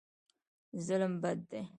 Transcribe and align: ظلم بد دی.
ظلم 0.85 1.13
بد 1.23 1.39
دی. 1.49 1.61